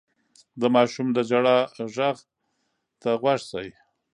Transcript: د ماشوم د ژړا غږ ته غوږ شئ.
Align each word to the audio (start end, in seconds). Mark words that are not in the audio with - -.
د 0.59 0.61
ماشوم 0.75 1.07
د 1.13 1.17
ژړا 1.29 1.57
غږ 1.99 2.17
ته 3.01 3.09
غوږ 3.21 3.39
شئ. 3.49 3.69